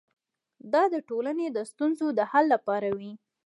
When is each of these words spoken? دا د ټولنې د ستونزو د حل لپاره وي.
دا 0.73 0.83
د 0.93 0.95
ټولنې 1.09 1.47
د 1.51 1.57
ستونزو 1.71 2.07
د 2.17 2.19
حل 2.31 2.45
لپاره 2.53 2.89
وي. 2.97 3.13